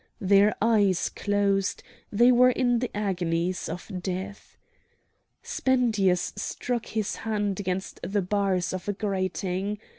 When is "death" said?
4.01-4.57